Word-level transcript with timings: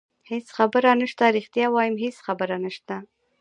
هېڅ 0.29 0.45
خبره 0.57 0.91
نشته، 1.01 1.23
رښتیا 1.37 1.67
وایم 1.71 1.95
هېڅ 2.03 2.17
خبره 2.25 2.55
نشته. 2.65 2.95